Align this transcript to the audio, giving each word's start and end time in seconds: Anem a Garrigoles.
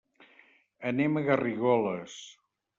Anem 0.93 1.21
a 1.21 1.25
Garrigoles. 1.29 2.19